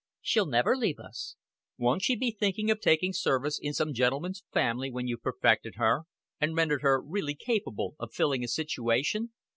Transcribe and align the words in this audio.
"She'll 0.23 0.47
never 0.47 0.75
leave 0.75 0.97
us." 0.97 1.35
"Won't 1.77 2.01
she 2.01 2.15
be 2.15 2.31
thinking 2.31 2.71
of 2.71 2.79
taking 2.81 3.13
service 3.13 3.59
in 3.61 3.71
some 3.73 3.93
gentleman's 3.93 4.43
family 4.51 4.89
when 4.89 5.05
you've 5.05 5.21
perfected 5.21 5.75
her, 5.75 6.05
and 6.39 6.55
rendered 6.55 6.81
her 6.81 6.99
really 6.99 7.35
capable 7.35 7.93
of 7.99 8.11
filling 8.11 8.43
a 8.43 8.47
situation?" 8.47 9.31